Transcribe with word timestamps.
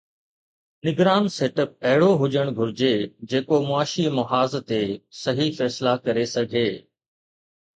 نگران 0.87 1.23
set 1.35 1.55
up 1.63 1.71
اهڙو 1.87 2.09
هجڻ 2.21 2.47
گهرجي 2.57 2.91
جيڪو 3.29 3.55
معاشي 3.69 4.05
محاذ 4.19 4.51
تي 4.69 4.81
صحيح 5.23 5.49
فيصلا 5.59 5.93
ڪري 6.05 6.25
سگهي. 6.35 6.69